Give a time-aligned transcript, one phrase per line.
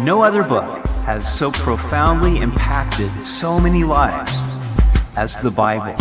[0.00, 4.32] No other book has so profoundly impacted so many lives
[5.16, 5.96] as the Bible.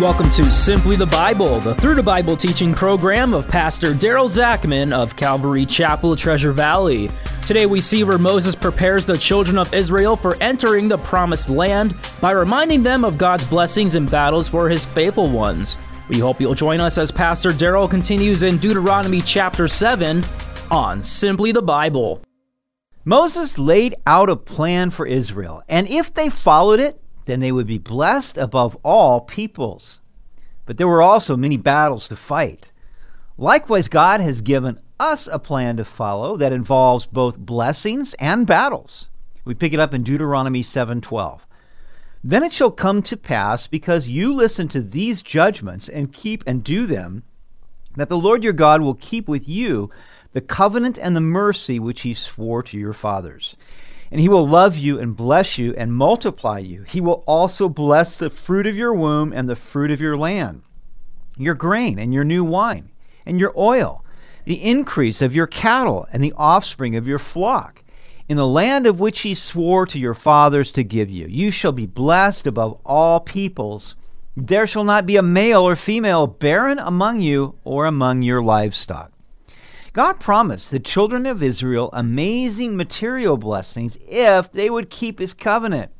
[0.00, 4.92] Welcome to Simply the Bible, the Through the Bible teaching program of Pastor Daryl Zachman
[4.92, 7.10] of Calvary Chapel, Treasure Valley.
[7.44, 11.96] Today we see where Moses prepares the children of Israel for entering the promised land
[12.20, 15.76] by reminding them of God's blessings and battles for his faithful ones.
[16.08, 20.22] We hope you'll join us as Pastor Daryl continues in Deuteronomy chapter 7
[20.70, 22.22] on Simply the Bible.
[23.08, 27.68] Moses laid out a plan for Israel, and if they followed it, then they would
[27.68, 30.00] be blessed above all peoples.
[30.64, 32.72] But there were also many battles to fight.
[33.38, 39.08] Likewise, God has given us a plan to follow that involves both blessings and battles.
[39.44, 41.46] We pick it up in Deuteronomy 7:12.
[42.24, 46.64] Then it shall come to pass because you listen to these judgments and keep and
[46.64, 47.22] do them
[47.94, 49.90] that the Lord your God will keep with you
[50.36, 53.56] the covenant and the mercy which he swore to your fathers.
[54.10, 56.82] And he will love you and bless you and multiply you.
[56.82, 60.60] He will also bless the fruit of your womb and the fruit of your land,
[61.38, 62.90] your grain and your new wine,
[63.24, 64.04] and your oil,
[64.44, 67.82] the increase of your cattle and the offspring of your flock.
[68.28, 71.72] In the land of which he swore to your fathers to give you, you shall
[71.72, 73.94] be blessed above all peoples.
[74.36, 79.12] There shall not be a male or female barren among you or among your livestock.
[79.96, 85.90] God promised the children of Israel amazing material blessings if they would keep his covenant.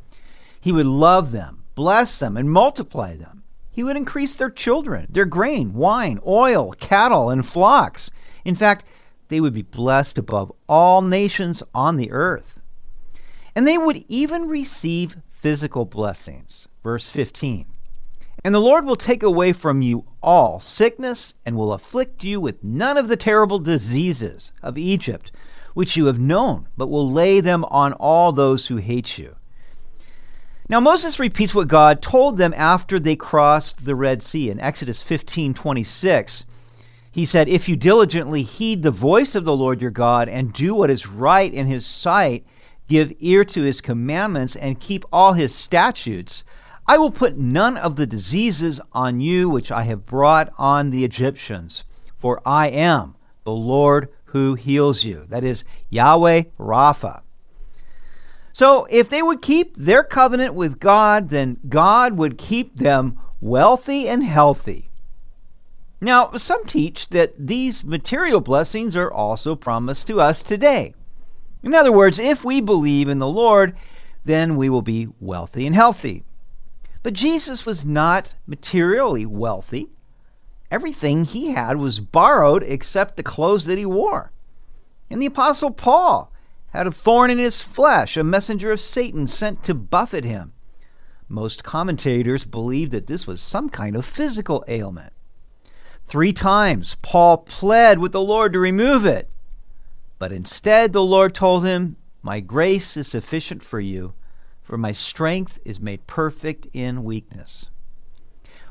[0.60, 3.42] He would love them, bless them, and multiply them.
[3.70, 8.10] He would increase their children, their grain, wine, oil, cattle, and flocks.
[8.44, 8.84] In fact,
[9.28, 12.60] they would be blessed above all nations on the earth.
[13.54, 16.68] And they would even receive physical blessings.
[16.82, 17.64] Verse 15.
[18.46, 22.62] And the Lord will take away from you all sickness, and will afflict you with
[22.62, 25.32] none of the terrible diseases of Egypt,
[25.74, 29.34] which you have known, but will lay them on all those who hate you.
[30.68, 35.02] Now Moses repeats what God told them after they crossed the Red Sea in Exodus
[35.02, 36.44] 15:26.
[37.10, 40.72] He said, "If you diligently heed the voice of the Lord your God and do
[40.72, 42.46] what is right in his sight,
[42.88, 46.44] give ear to his commandments and keep all his statutes,
[46.88, 51.04] I will put none of the diseases on you which I have brought on the
[51.04, 51.82] Egyptians,
[52.16, 55.24] for I am the Lord who heals you.
[55.28, 57.22] That is Yahweh Rapha.
[58.52, 64.08] So, if they would keep their covenant with God, then God would keep them wealthy
[64.08, 64.90] and healthy.
[66.00, 70.94] Now, some teach that these material blessings are also promised to us today.
[71.62, 73.76] In other words, if we believe in the Lord,
[74.24, 76.24] then we will be wealthy and healthy.
[77.06, 79.90] But Jesus was not materially wealthy.
[80.72, 84.32] Everything he had was borrowed except the clothes that he wore.
[85.08, 86.32] And the Apostle Paul
[86.70, 90.52] had a thorn in his flesh, a messenger of Satan sent to buffet him.
[91.28, 95.12] Most commentators believe that this was some kind of physical ailment.
[96.08, 99.30] Three times Paul pled with the Lord to remove it.
[100.18, 104.14] But instead, the Lord told him, My grace is sufficient for you
[104.66, 107.70] for my strength is made perfect in weakness.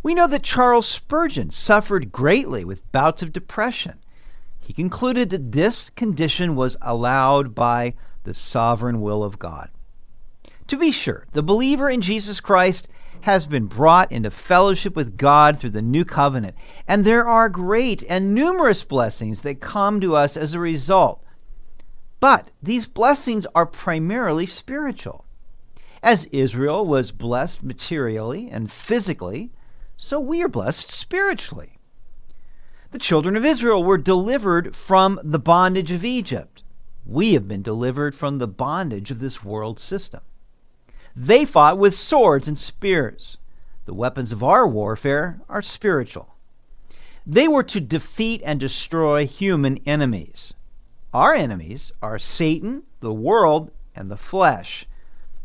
[0.03, 3.99] We know that Charles Spurgeon suffered greatly with bouts of depression.
[4.59, 9.69] He concluded that this condition was allowed by the sovereign will of God.
[10.67, 12.87] To be sure, the believer in Jesus Christ
[13.21, 16.55] has been brought into fellowship with God through the new covenant,
[16.87, 21.23] and there are great and numerous blessings that come to us as a result.
[22.19, 25.24] But these blessings are primarily spiritual.
[26.05, 29.49] As Israel was blessed materially and physically,
[29.97, 31.79] so we are blessed spiritually.
[32.91, 36.61] The children of Israel were delivered from the bondage of Egypt.
[37.07, 40.21] We have been delivered from the bondage of this world system.
[41.15, 43.39] They fought with swords and spears.
[43.85, 46.35] The weapons of our warfare are spiritual.
[47.25, 50.53] They were to defeat and destroy human enemies.
[51.15, 54.85] Our enemies are Satan, the world, and the flesh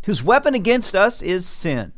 [0.04, 1.92] whose weapon against us is sin.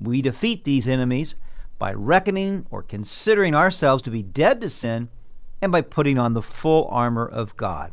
[0.00, 1.34] We defeat these enemies
[1.78, 5.08] by reckoning or considering ourselves to be dead to sin
[5.60, 7.92] and by putting on the full armor of God.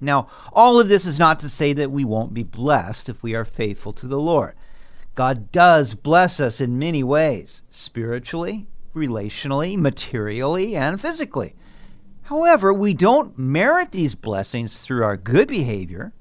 [0.00, 3.34] Now, all of this is not to say that we won't be blessed if we
[3.34, 4.54] are faithful to the Lord.
[5.14, 11.56] God does bless us in many ways spiritually, relationally, materially, and physically.
[12.22, 16.12] However, we don't merit these blessings through our good behavior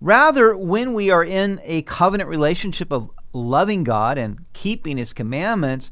[0.00, 5.90] Rather, when we are in a covenant relationship of loving God and keeping His commandments,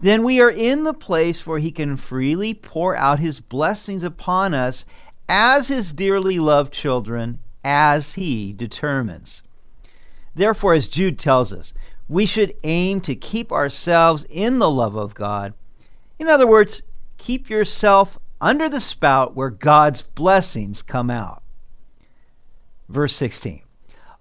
[0.00, 4.54] then we are in the place where He can freely pour out His blessings upon
[4.54, 4.84] us
[5.28, 9.42] as His dearly loved children as he determines.
[10.34, 11.72] Therefore, as Jude tells us,
[12.08, 15.54] we should aim to keep ourselves in the love of God.
[16.18, 16.82] In other words,
[17.16, 21.42] keep yourself under the spout where God's blessings come out.
[22.94, 23.60] Verse 16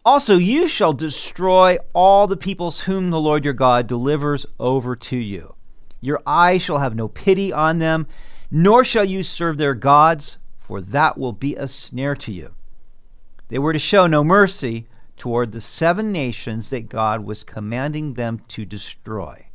[0.03, 5.15] Also, you shall destroy all the peoples whom the Lord your God delivers over to
[5.15, 5.53] you.
[6.01, 8.07] Your eye shall have no pity on them,
[8.49, 12.55] nor shall you serve their gods, for that will be a snare to you.
[13.49, 14.87] They were to show no mercy
[15.17, 19.45] toward the seven nations that God was commanding them to destroy.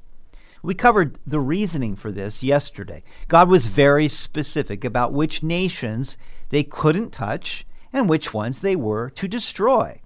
[0.62, 3.02] We covered the reasoning for this yesterday.
[3.26, 6.16] God was very specific about which nations
[6.50, 10.00] they couldn't touch and which ones they were to destroy.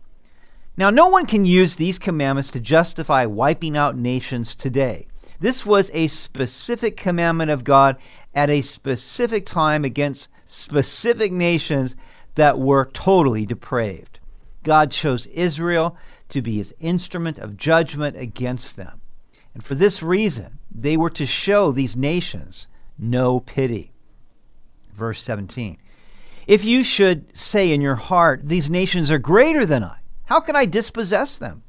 [0.77, 5.07] Now, no one can use these commandments to justify wiping out nations today.
[5.39, 7.97] This was a specific commandment of God
[8.35, 11.95] at a specific time against specific nations
[12.37, 14.21] that were totally depraved.
[14.63, 15.97] God chose Israel
[16.29, 19.01] to be his instrument of judgment against them.
[19.55, 22.69] And for this reason, they were to show these nations
[22.99, 23.93] no pity.
[24.95, 25.79] Verse 17
[26.47, 30.57] If you should say in your heart, These nations are greater than I, how can
[30.57, 31.63] I dispossess them?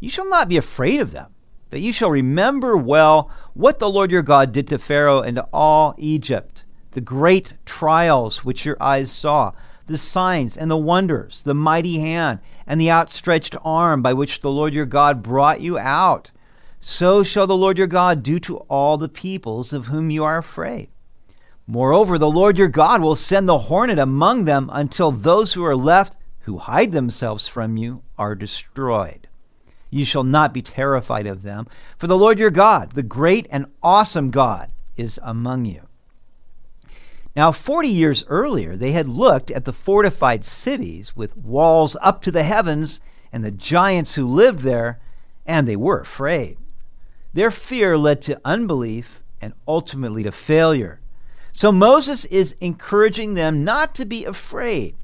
[0.00, 1.34] You shall not be afraid of them,
[1.70, 5.46] but you shall remember well what the Lord your God did to Pharaoh and to
[5.52, 9.52] all Egypt, the great trials which your eyes saw
[9.88, 14.50] the signs and the wonders, the mighty hand and the outstretched arm by which the
[14.50, 16.30] Lord your God brought you out.
[16.78, 20.38] So shall the Lord your God do to all the peoples of whom you are
[20.38, 20.90] afraid.
[21.70, 25.76] Moreover, the Lord your God will send the hornet among them until those who are
[25.76, 29.28] left, who hide themselves from you, are destroyed.
[29.90, 31.66] You shall not be terrified of them,
[31.98, 35.82] for the Lord your God, the great and awesome God, is among you.
[37.36, 42.30] Now, 40 years earlier, they had looked at the fortified cities with walls up to
[42.30, 42.98] the heavens
[43.30, 45.00] and the giants who lived there,
[45.44, 46.56] and they were afraid.
[47.34, 51.00] Their fear led to unbelief and ultimately to failure.
[51.58, 54.94] So Moses is encouraging them not to be afraid.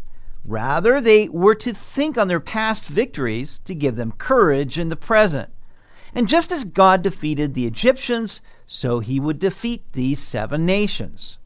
[0.45, 4.95] Rather, they were to think on their past victories to give them courage in the
[4.95, 5.51] present.
[6.15, 11.39] And just as God defeated the Egyptians, so he would defeat these seven nations.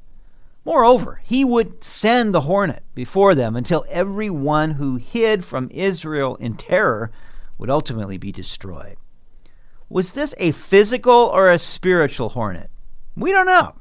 [0.67, 6.37] Moreover, he would send the hornet before them until every one who hid from Israel
[6.37, 7.11] in terror
[7.57, 8.99] would ultimately be destroyed.
[9.89, 12.69] Was this a physical or a spiritual hornet?
[13.17, 13.77] We don't know.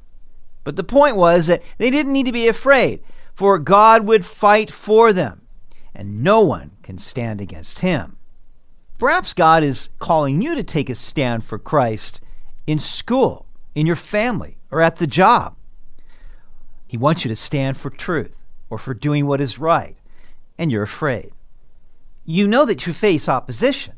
[0.67, 3.01] But the point was that they didn't need to be afraid,
[3.33, 5.43] for God would fight for them,
[5.95, 8.17] and no one can stand against him.
[8.97, 12.19] Perhaps God is calling you to take a stand for Christ
[12.67, 15.55] in school, in your family, or at the job.
[16.85, 18.35] He wants you to stand for truth
[18.69, 19.95] or for doing what is right,
[20.57, 21.31] and you're afraid.
[22.25, 23.93] You know that you face opposition.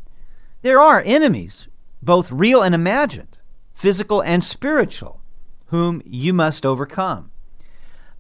[0.62, 1.68] There are enemies,
[2.04, 3.40] both real and imagined,
[3.74, 5.19] physical and spiritual,
[5.70, 7.32] whom you must overcome.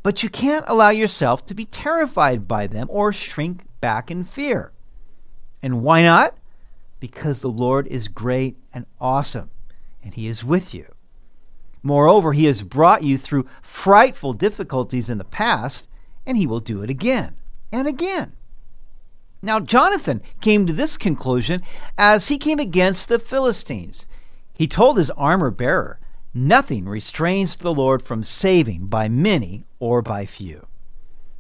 [0.01, 4.71] But you can't allow yourself to be terrified by them or shrink back in fear.
[5.61, 6.37] And why not?
[6.99, 9.49] Because the Lord is great and awesome,
[10.03, 10.93] and He is with you.
[11.81, 15.87] Moreover, he has brought you through frightful difficulties in the past,
[16.25, 17.35] and he will do it again
[17.71, 18.33] and again.
[19.41, 21.61] Now, Jonathan came to this conclusion
[21.97, 24.05] as he came against the Philistines.
[24.53, 25.99] He told his armor bearer,
[26.33, 30.67] Nothing restrains the Lord from saving by many or by few.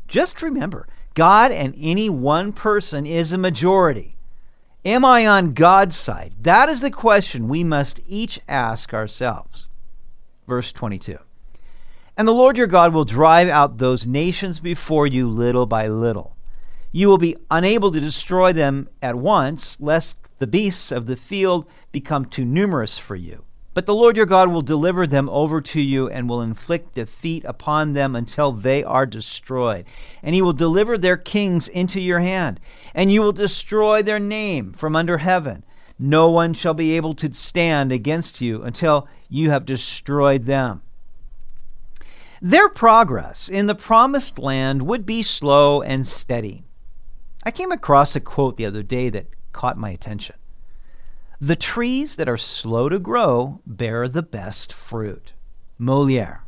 [0.07, 4.15] Just remember, God and any one person is a majority.
[4.83, 6.33] Am I on God's side?
[6.41, 9.67] That is the question we must each ask ourselves.
[10.47, 11.19] Verse 22.
[12.17, 16.35] And the Lord your God will drive out those nations before you little by little.
[16.91, 21.67] You will be unable to destroy them at once, lest the beasts of the field
[21.91, 23.43] become too numerous for you.
[23.79, 27.45] But the Lord your God will deliver them over to you and will inflict defeat
[27.45, 29.85] upon them until they are destroyed.
[30.21, 32.59] And he will deliver their kings into your hand,
[32.93, 35.63] and you will destroy their name from under heaven.
[35.97, 40.81] No one shall be able to stand against you until you have destroyed them.
[42.41, 46.65] Their progress in the promised land would be slow and steady.
[47.45, 50.35] I came across a quote the other day that caught my attention.
[51.41, 55.31] The trees that are slow to grow bear the best fruit.
[55.77, 56.41] Moliere.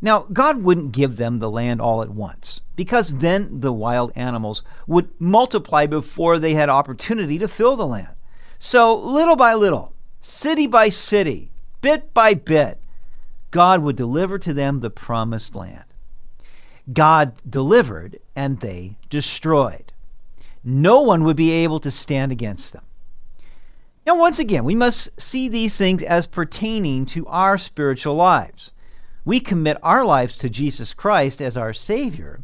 [0.00, 4.62] Now, God wouldn't give them the land all at once, because then the wild animals
[4.86, 8.14] would multiply before they had opportunity to fill the land.
[8.58, 12.78] So, little by little, city by city, bit by bit,
[13.50, 15.84] God would deliver to them the promised land.
[16.92, 19.92] God delivered and they destroyed.
[20.64, 22.84] no one would be able to stand against them.
[24.04, 28.72] Now, once again, we must see these things as pertaining to our spiritual lives.
[29.24, 32.40] We commit our lives to Jesus Christ as our Savior,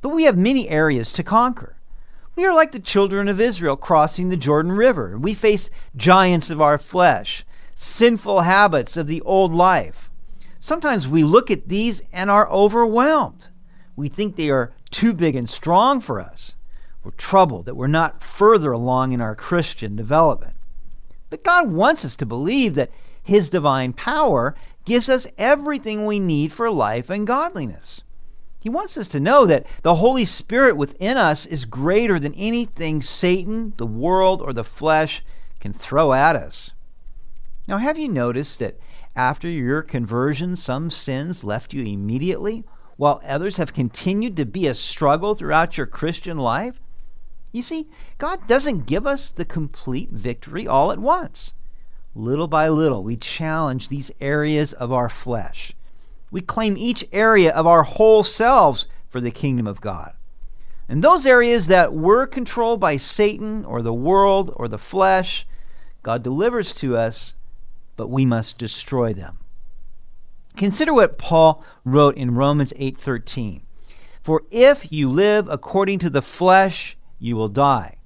[0.00, 1.74] but we have many areas to conquer.
[2.36, 5.18] We are like the children of Israel crossing the Jordan River.
[5.18, 10.10] We face giants of our flesh, sinful habits of the old life.
[10.60, 13.48] Sometimes we look at these and are overwhelmed.
[13.96, 16.54] We think they are too big and strong for us.
[17.02, 20.54] We're troubled that we're not further along in our Christian development.
[21.30, 22.90] But God wants us to believe that
[23.22, 28.02] His divine power gives us everything we need for life and godliness.
[28.58, 33.00] He wants us to know that the Holy Spirit within us is greater than anything
[33.00, 35.24] Satan, the world, or the flesh
[35.60, 36.74] can throw at us.
[37.66, 38.78] Now, have you noticed that
[39.16, 42.64] after your conversion, some sins left you immediately,
[42.96, 46.80] while others have continued to be a struggle throughout your Christian life?
[47.52, 47.88] You see,
[48.18, 51.52] God doesn't give us the complete victory all at once.
[52.14, 55.72] Little by little, we challenge these areas of our flesh.
[56.30, 60.12] We claim each area of our whole selves for the kingdom of God.
[60.88, 65.46] And those areas that were controlled by Satan or the world or the flesh,
[66.02, 67.34] God delivers to us,
[67.96, 69.38] but we must destroy them.
[70.56, 73.62] Consider what Paul wrote in Romans 8:13.
[74.22, 77.98] For if you live according to the flesh, you will die.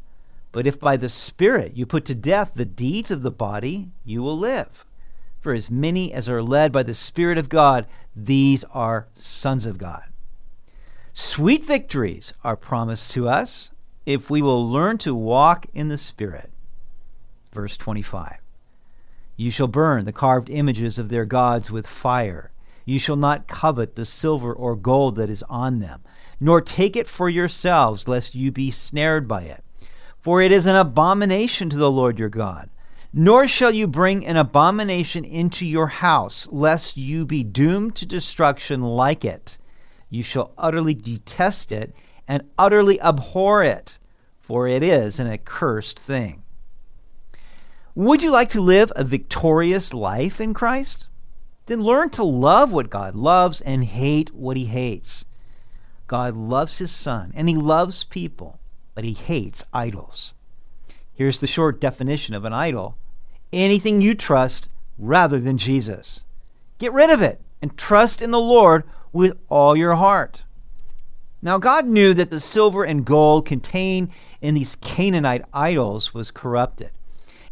[0.53, 4.23] But if by the Spirit you put to death the deeds of the body, you
[4.23, 4.85] will live.
[5.41, 9.79] For as many as are led by the Spirit of God, these are sons of
[9.79, 10.05] God.
[11.13, 13.71] Sweet victories are promised to us
[14.07, 16.51] if we will learn to walk in the Spirit.
[17.53, 18.37] Verse 25
[19.37, 22.51] You shall burn the carved images of their gods with fire.
[22.85, 26.03] You shall not covet the silver or gold that is on them
[26.41, 29.65] nor take it for yourselves, lest you be snared by it.
[30.21, 32.71] For it is an abomination to the Lord your God.
[33.13, 38.83] Nor shall you bring an abomination into your house, lest you be doomed to destruction
[38.83, 39.57] like it.
[40.11, 41.95] You shall utterly detest it
[42.27, 43.99] and utterly abhor it,
[44.41, 46.43] for it is an accursed thing.
[47.95, 51.07] Would you like to live a victorious life in Christ?
[51.67, 55.25] Then learn to love what God loves and hate what he hates.
[56.07, 58.59] God loves his son and he loves people,
[58.95, 60.35] but he hates idols.
[61.15, 62.97] Here's the short definition of an idol
[63.53, 64.69] anything you trust
[64.99, 66.21] rather than Jesus.
[66.79, 70.45] Get rid of it and trust in the Lord with all your heart.
[71.41, 76.91] Now, God knew that the silver and gold contained in these Canaanite idols was corrupted.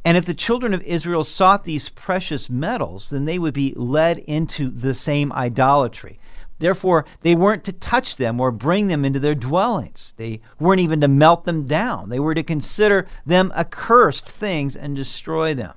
[0.05, 4.19] And if the children of Israel sought these precious metals, then they would be led
[4.19, 6.19] into the same idolatry.
[6.63, 10.15] Therefore, they weren't to touch them or bring them into their dwellings.
[10.17, 12.09] They weren't even to melt them down.
[12.09, 15.75] They were to consider them accursed things and destroy them.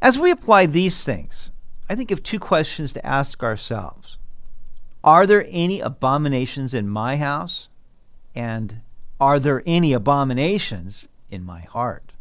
[0.00, 1.50] As we apply these things,
[1.90, 4.18] I think of two questions to ask ourselves
[5.02, 7.66] Are there any abominations in my house?
[8.36, 8.82] And
[9.18, 12.12] are there any abominations in my heart?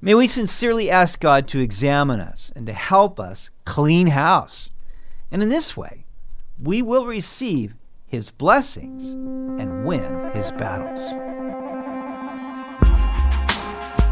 [0.00, 4.70] May we sincerely ask God to examine us and to help us clean house.
[5.32, 6.04] And in this way,
[6.60, 7.74] we will receive
[8.06, 9.12] his blessings
[9.60, 11.16] and win his battles.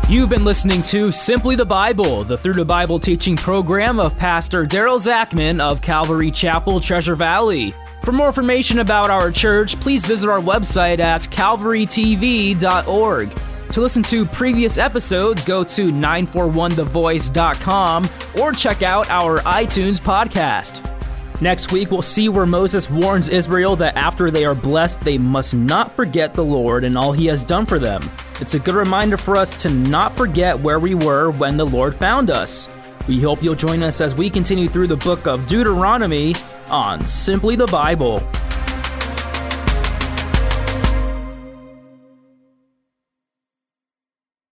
[0.09, 4.65] You've been listening to Simply the Bible, the Through the Bible teaching program of Pastor
[4.65, 7.75] Daryl Zachman of Calvary Chapel, Treasure Valley.
[8.05, 13.33] For more information about our church, please visit our website at calvarytv.org.
[13.73, 18.09] To listen to previous episodes, go to 941thevoice.com
[18.41, 20.96] or check out our iTunes podcast.
[21.41, 25.55] Next week, we'll see where Moses warns Israel that after they are blessed, they must
[25.55, 28.01] not forget the Lord and all he has done for them.
[28.41, 31.95] It's a good reminder for us to not forget where we were when the Lord
[31.95, 32.71] found us.
[33.07, 36.35] We hope you'll join us as we continue through the book of Deuteronomy
[36.71, 38.23] on Simply the Bible.